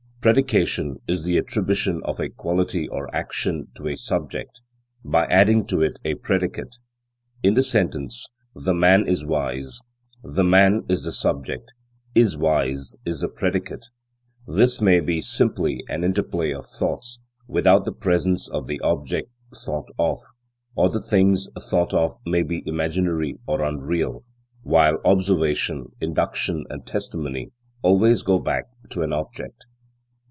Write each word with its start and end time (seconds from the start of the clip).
Predication 0.21 0.97
is 1.07 1.23
the 1.23 1.39
attribution 1.39 1.99
of 2.05 2.19
a 2.19 2.29
quality 2.29 2.87
or 2.87 3.09
action 3.11 3.69
to 3.75 3.87
a 3.87 3.95
subject, 3.95 4.61
by 5.03 5.25
adding 5.25 5.65
to 5.65 5.81
it 5.81 5.97
a 6.05 6.13
predicate. 6.13 6.75
In 7.41 7.55
the 7.55 7.63
sentence, 7.63 8.27
"the 8.53 8.75
man 8.75 9.07
is 9.07 9.25
wise," 9.25 9.79
"the 10.23 10.43
man" 10.43 10.83
is 10.87 11.05
the 11.05 11.11
subject; 11.11 11.71
"is 12.13 12.37
wise" 12.37 12.95
is 13.03 13.21
the 13.21 13.29
predicate. 13.29 13.87
This 14.45 14.79
may 14.79 14.99
be 14.99 15.21
simply 15.21 15.83
an 15.89 16.03
interplay 16.03 16.51
of 16.51 16.67
thoughts, 16.67 17.19
without 17.47 17.85
the 17.85 17.91
presence 17.91 18.47
of 18.47 18.67
the 18.67 18.79
object 18.81 19.31
thought 19.65 19.89
of; 19.97 20.19
or 20.75 20.89
the 20.91 21.01
things 21.01 21.47
thought 21.59 21.95
of 21.95 22.11
may 22.27 22.43
be 22.43 22.61
imaginary 22.67 23.39
or 23.47 23.63
unreal; 23.63 24.23
while 24.61 24.99
observation, 25.03 25.87
induction 25.99 26.63
and 26.69 26.85
testimony 26.85 27.49
always 27.81 28.21
go 28.21 28.37
back 28.37 28.65
to 28.91 29.01
an 29.01 29.13
object. 29.13 29.65